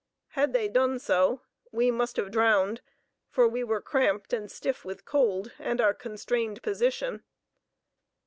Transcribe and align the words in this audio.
Had 0.29 0.51
they 0.53 0.67
done 0.67 0.97
so 0.97 1.41
we 1.71 1.91
must 1.91 2.17
have 2.17 2.31
drowned, 2.31 2.81
for 3.29 3.47
we 3.47 3.63
were 3.63 3.81
cramped 3.83 4.33
and 4.33 4.49
stiff 4.51 4.83
with 4.83 5.05
cold 5.05 5.51
and 5.59 5.79
our 5.79 5.93
constrained 5.93 6.63
position. 6.63 7.23